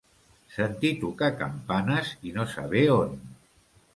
Sentir 0.53 0.89
tocar 1.01 1.29
campanes 1.41 2.11
i 2.31 2.35
no 2.39 2.45
saber 2.57 2.83
on. 2.97 3.15